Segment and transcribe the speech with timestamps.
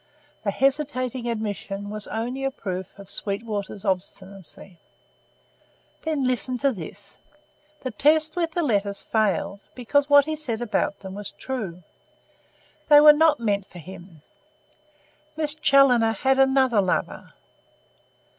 [0.43, 4.79] The hesitating admission was only a proof of Sweetwater's obstinacy.
[6.01, 7.19] "Then listen to this.
[7.81, 11.83] The test with the letters failed, because what he said about them was true.
[12.89, 14.23] They were not meant for him.
[15.37, 17.33] Miss Challoner had another lover."